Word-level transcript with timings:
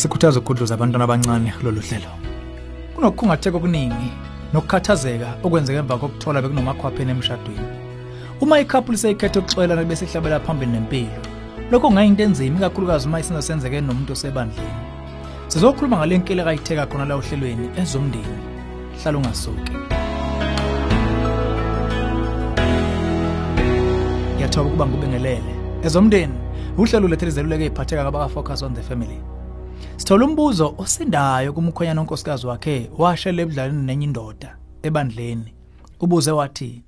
sikhuthaza 0.00 0.40
ukugudluza 0.40 0.74
abantwana 0.74 1.04
abancane 1.04 1.52
kulolu 1.58 1.80
hlelo. 1.80 2.12
Kunokukhungatheka 2.94 3.56
okuningi 3.56 4.08
nokukhathazeka 4.52 5.28
okwenzeka 5.44 5.78
emva 5.78 5.98
kokuthola 6.00 6.42
bekunomakhwapheni 6.42 7.10
emshadweni. 7.10 7.68
Uma 8.40 8.60
ikhapuli 8.60 8.98
seyikhetha 8.98 9.40
ukuxolelana 9.40 9.84
bese 9.84 10.04
ihlabela 10.04 10.40
phambili 10.40 10.72
nempilo 10.72 11.20
lokho 11.70 11.88
kungayinto 11.88 12.22
enzima 12.22 12.58
ikakhulukazi 12.58 13.08
uma 13.08 13.20
isenzo 13.20 13.42
senzeke 13.42 13.80
nomuntu 13.80 14.12
osebandleni. 14.12 14.80
Sizokhuluma 15.48 15.96
ngale 15.96 16.18
nkinga 16.18 16.44
kayitheka 16.44 16.86
khona 16.86 17.04
la 17.04 17.14
ohlelweni 17.20 17.68
ezomndeni. 17.80 18.38
Hlala 19.02 19.18
ungasuki. 19.18 19.76
Ngiyathoba 24.34 24.68
ukuba 24.68 24.86
ngikubengelele 24.86 25.52
ezomndeni 25.84 26.34
uhlelo 26.78 27.08
lethele 27.08 27.30
zeluleke 27.30 27.64
eziphatheka 27.64 28.04
kabaka 28.04 28.28
focus 28.28 28.62
on 28.62 28.74
the 28.74 28.82
family. 28.82 29.20
Sithola 30.10 30.26
umbuzo 30.26 30.74
osindayo 30.78 31.52
kumkhonyana 31.52 32.00
onkosikazi 32.00 32.46
wakhe 32.46 32.90
washela 32.98 33.42
ebudlaleni 33.42 33.82
nenye 33.86 34.04
indoda 34.04 34.56
ebandleni. 34.82 35.54
Ubuze 36.00 36.30
wathi 36.30 36.82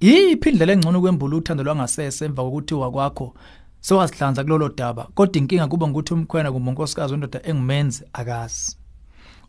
yiphi 0.00 0.48
indlela 0.50 0.72
engcono 0.72 1.00
kwembula 1.00 1.36
uthando 1.36 1.64
lwangasese 1.64 2.24
emva 2.24 2.42
kokuthi 2.42 2.74
wakwakho 2.74 3.34
sewasihlanza 3.80 4.44
kulolo 4.44 4.68
daba? 4.68 5.08
Kodwa 5.14 5.38
inkinga 5.38 5.66
kuba 5.66 5.86
ukuthi 5.86 6.14
umkhwena 6.14 6.52
kumbe 6.52 6.70
unkosikazi 6.70 7.12
wendoda 7.12 7.40
engumenzi 7.42 8.04
akazi. 8.12 8.76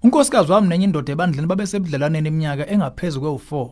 Unkosikazi 0.03 0.51
wami 0.51 0.67
nenye 0.67 0.85
indoda 0.85 1.13
ebandleni 1.13 1.47
babesebudlelaneni 1.47 2.27
iminyaka 2.27 2.69
engaphezulu 2.73 3.37
kwe-4 3.37 3.69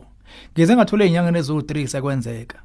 ngize 0.52 0.76
ngathole 0.76 1.06
inyanga 1.06 1.30
neziwu-3 1.30 1.86
sekwenzeka. 1.86 2.58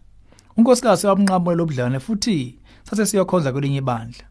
Unkosikazi 0.58 1.08
wabunqamule 1.08 1.56
lobudlelwane 1.56 2.00
futhi 2.00 2.60
sathe 2.84 3.06
siyokhonza 3.06 3.52
kwelinye 3.52 3.78
ibandla. 3.78 4.26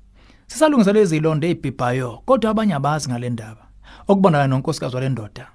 Sisalungisa 0.46 0.92
lezi 0.92 1.16
ilonde 1.16 1.50
ezibhibhayo 1.50 2.22
kodwa 2.26 2.50
abanye 2.50 2.74
abazi 2.74 3.08
ngale 3.08 3.30
ndaba. 3.30 3.66
Okubonakala 4.08 4.46
nonkosikazi 4.46 4.94
walendoda. 4.94 5.46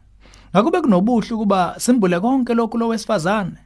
Ngakube 0.52 0.82
kunobuhle 0.82 1.34
ukuba 1.34 1.76
simbule 1.80 2.20
konke 2.20 2.54
lokhu 2.54 2.78
lo 2.78 2.88
wesifazane. 2.88 3.58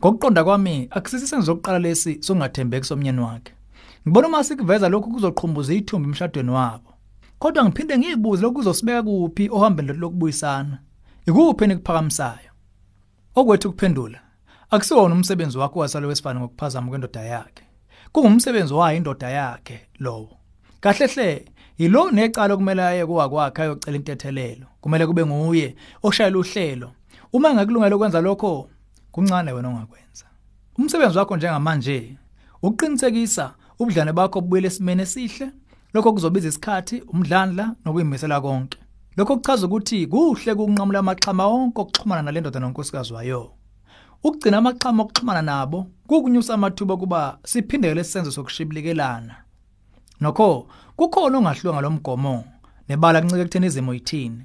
Ngokuqonda 0.00 0.44
kwami 0.44 0.88
akusisisenzo 0.90 1.46
zokuqala 1.46 1.78
lesi 1.78 2.22
songathembeki 2.22 2.86
somnyeni 2.86 3.20
wakhe. 3.20 3.52
Ngibona 4.06 4.28
uma 4.28 4.44
sikuveza 4.44 4.88
lokhu 4.88 5.10
kuzoqhumbuza 5.10 5.74
ithumba 5.74 6.08
emshadweni 6.08 6.50
wabo. 6.50 6.94
Kodwa 7.38 7.64
ngiphinde 7.64 7.98
ngiyibuze 7.98 8.42
lokhu 8.42 8.54
kuzosibeka 8.54 9.02
kuphi 9.02 9.48
ohambeni 9.52 9.92
lokubuyisana. 9.92 10.78
Ikuphi 11.26 11.64
enikuphakamisayo? 11.64 12.50
Okwethu 13.34 13.70
kuphendula 13.70 14.20
akusiwona 14.70 15.14
umsebenzi 15.14 15.58
wakho 15.58 15.78
wasalo 15.78 16.08
wesifana 16.08 16.40
ngokuphazama 16.40 16.88
kwendoda 16.88 17.20
yakhe. 17.20 17.64
Kungumsebenzi 18.12 18.74
wayo 18.74 18.96
indoda 18.96 19.30
yakhe 19.30 19.80
lowo. 19.98 20.35
Kahle 20.86 21.06
hle 21.06 21.44
yilo 21.78 22.10
necala 22.10 22.54
okumele 22.54 22.82
aye 22.82 23.06
kwakwakhe 23.06 23.62
ayocela 23.62 23.96
intethelelo. 23.96 24.66
Kumele 24.80 25.06
kube 25.06 25.26
nguye 25.26 25.76
oshayela 26.02 26.38
uhlelo 26.38 26.92
uma 27.32 27.50
engakulungela 27.50 27.96
ukwenza 27.96 28.20
lokho 28.20 28.68
kuncane 29.12 29.52
wena 29.52 29.68
ongakwenza. 29.68 30.26
Umsebenzi 30.78 31.18
wakho 31.18 31.36
njengamanje 31.36 32.16
uqinisekisa 32.62 33.54
ubudlane 33.78 34.12
bakho 34.12 34.40
bubuyele 34.40 34.66
esimene 34.68 35.02
esihle 35.02 35.50
lokho 35.94 36.12
kuzobiza 36.12 36.48
isikhathi 36.48 37.02
umdlandla 37.12 37.74
nokuyimisela 37.84 38.40
konke. 38.40 38.78
Lokho 39.16 39.36
kuchaza 39.36 39.66
ukuthi 39.66 40.06
kuhle 40.06 40.54
kunqamula 40.54 40.98
amaxhama 40.98 41.46
onke 41.46 41.80
okuxhumana 41.80 42.22
nalendoda 42.22 42.60
nonkosikazi 42.60 43.12
wayo. 43.12 43.52
Ukugcina 44.24 44.58
amaxhama 44.58 45.02
okuxhumana 45.02 45.42
nabo 45.42 45.86
kukunyusa 46.06 46.54
amathuba 46.54 46.96
kuba 46.96 47.38
siphindele 47.44 47.94
lesenzo 47.94 48.30
sokushibilikelana. 48.30 49.45
Nokho 50.20 50.66
kukhona 50.96 51.38
ongahlwa 51.38 51.72
ngalomgomo 51.74 52.44
nebala 52.88 53.20
kuncike 53.20 53.40
ekutheni 53.42 53.66
izimo 53.66 53.94
yithini. 53.94 54.42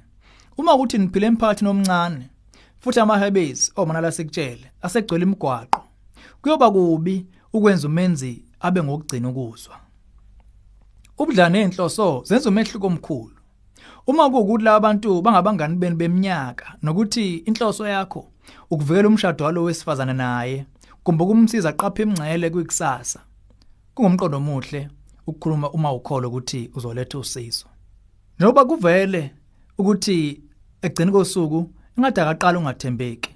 Uma 0.58 0.74
ukuthi 0.74 0.98
niphile 0.98 1.26
emphakathini 1.26 1.70
omncane 1.70 2.24
futhi 2.80 3.00
amahebezi 3.00 3.72
omanala 3.76 4.12
sikutshele 4.12 4.66
asegcwele 4.82 5.24
imigwaqo 5.24 5.80
kuyoba 6.42 6.70
kubi 6.70 7.26
ukwenza 7.52 7.88
umenzi 7.88 8.44
abe 8.60 8.82
ngokugcina 8.82 9.28
ukuzwa. 9.28 9.76
Ubudlane 11.18 11.60
enhloso 11.60 12.22
zenza 12.26 12.48
umehluko 12.48 12.86
omkhulu. 12.86 13.36
Uma 14.06 14.30
kuwukuthi 14.30 14.64
la 14.64 14.74
abantu 14.74 15.22
bangabangani 15.22 15.76
beni 15.76 15.96
beminyaka 15.96 16.66
nokuthi 16.82 17.36
inhloso 17.36 17.88
yakho 17.88 18.26
ukuvikela 18.70 19.08
umshado 19.08 19.44
walo 19.44 19.62
wesifazane 19.62 20.12
naye 20.12 20.66
kumbe 21.02 21.24
ukumsiza 21.24 21.68
aqaphe 21.68 22.02
imngcele 22.02 22.50
kwikusasa 22.50 23.20
kungumqondo 23.94 24.36
omuhle. 24.36 24.88
Ukukhuluma 25.26 25.70
uma 25.70 25.92
ukholo 25.92 26.28
ukuthi 26.28 26.70
uzoletha 26.74 27.18
usizo. 27.18 27.66
Njengoba 28.36 28.64
kuvele 28.64 29.30
ukuthi 29.78 30.40
egcina 30.82 31.12
kosuku 31.12 31.70
ingade 31.96 32.20
akaqala 32.20 32.58
ungathembeki. 32.58 33.30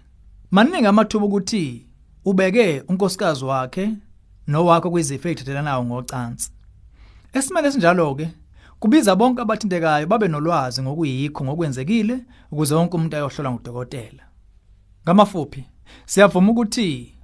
Maningi 0.50 0.86
amathuba 0.86 1.26
ukuthi 1.26 1.86
ubeke 2.24 2.82
unkosikazi 2.88 3.44
wakhe 3.44 3.92
nowakho 4.46 4.90
kwizifo 4.90 5.28
ezithathelanayo 5.28 5.84
ngocansi. 5.84 6.50
Esimene 7.32 7.70
sinjalo 7.70 8.14
ke 8.14 8.28
kubiza 8.80 9.16
bonke 9.16 9.42
abathintekayo 9.42 10.06
babe 10.06 10.28
nolwazi 10.28 10.82
ngokuyikho 10.82 11.44
ngokwenzekile 11.44 12.16
ukuze 12.52 12.74
wonke 12.74 12.96
umuntu 12.96 13.16
ayohlolwa 13.16 13.52
ngudokotela. 13.52 14.22
Ngamafuphi 15.04 15.64
siyavuma 16.06 16.50
ukuthi 16.52 17.14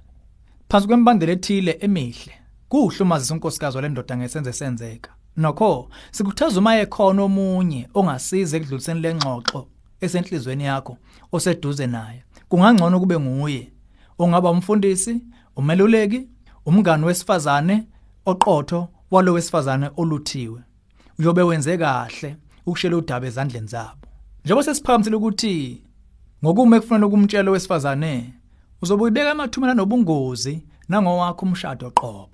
phansi 0.69 0.87
kwembandela 0.87 1.31
ethile 1.31 1.77
emihle. 1.81 2.42
Kuhlumazisa 2.73 3.33
unkosikazi 3.33 3.77
walendoda 3.77 4.17
ngesenze 4.17 4.53
senzeka. 4.53 5.11
Nokho 5.37 5.89
sikhuthaza 6.11 6.59
uma 6.59 6.75
ekhona 6.77 7.23
omunye 7.23 7.87
ongasiza 7.93 8.57
ekudluliseni 8.57 9.01
lengxoxo 9.01 9.67
esenhlizweni 10.01 10.63
yakho 10.63 10.97
oseduze 11.31 11.87
naye. 11.87 12.23
Kungangcono 12.49 12.99
kube 12.99 13.19
nguye. 13.19 13.71
Ongaba 14.19 14.49
umfundisi 14.51 15.21
umeluleki 15.55 16.29
umngani 16.65 17.05
wesifazane 17.05 17.87
oqotho 18.25 18.87
walo 19.11 19.33
wesifazane 19.33 19.89
oluthiwe. 19.97 20.61
Uyobe 21.19 21.41
wenze 21.41 21.77
kahle 21.77 22.37
ukushela 22.65 22.97
udaba 22.97 23.27
ezandleni 23.27 23.67
zabo. 23.67 24.07
Njengoba 24.45 24.63
sesiphakamisela 24.63 25.17
ukuthi 25.17 25.83
ngokume 26.43 26.79
kufanele 26.79 27.05
ukumtshela 27.05 27.51
wesifazane 27.51 28.33
uzobe 28.81 29.03
uyibeka 29.03 29.31
emathumela 29.31 29.73
nobungozi 29.73 30.65
nangowakho 30.89 31.45
umshado 31.45 31.91
qobo. 31.91 32.32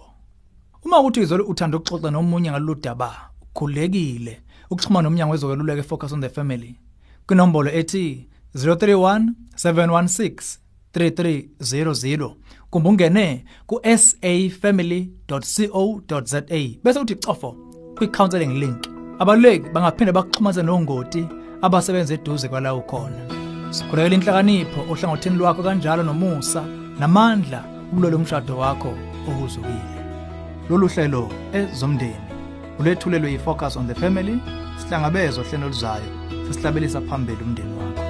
Uma 0.86 1.00
ukuthi 1.00 1.22
izolo 1.22 1.46
uthanda 1.46 1.78
ukuxoxa 1.78 2.12
nomunye 2.12 2.52
ngalolu 2.52 2.76
daba 2.76 3.30
ukhulekile 3.42 4.42
ukuxhumana 4.70 5.10
nomnyango 5.10 5.32
wezokweluleka 5.32 5.84
focus 5.84 6.14
on 6.14 6.22
the 6.22 6.30
family 6.30 6.80
kwinombolo 7.28 7.72
ethi 7.72 8.28
031 8.56 9.28
716 9.56 10.58
3300 10.94 12.32
kumbe 12.70 12.90
ungene 12.90 13.46
ku 13.68 13.82
safamily.co.za 13.84 16.42
bese 16.84 17.00
uthi 17.00 17.16
cofo 17.16 17.56
kwi-counseling 17.96 18.60
link. 18.60 18.88
Abaluleki 19.20 19.70
bangaphinde 19.70 20.12
bakuxhumane 20.12 20.64
nongoti 20.64 21.28
abasebenza 21.62 22.14
eduze 22.14 22.48
kwala 22.48 22.76
ukhona 22.76 23.26
sikhulekela 23.70 24.16
inhlakanipho 24.16 24.82
ohlangotheni 24.92 25.38
lwakho 25.38 25.64
kanjalo 25.64 26.04
nomusa 26.04 26.66
namandla 27.00 27.64
kulolo 27.90 28.20
mshado 28.20 28.58
wakho 28.58 28.94
ohuzukile 29.28 29.99
lolu 30.70 30.88
hlelo 30.88 31.30
ezomndeni 31.54 32.28
ulethulelwe 32.80 33.32
yi-focus 33.32 33.78
on 33.78 33.88
the 33.88 33.96
family 33.96 34.40
sihlangabezwa 34.78 35.44
hlelo 35.44 35.68
luzayo 35.68 36.10
sesihlabelisa 36.48 37.02
phambili 37.02 37.44
umndeni 37.44 37.74
wakho. 37.78 38.09